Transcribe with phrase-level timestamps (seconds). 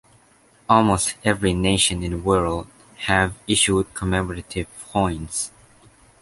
[0.67, 2.65] Almost every nation in the world
[3.01, 5.51] have issued commemorative coins.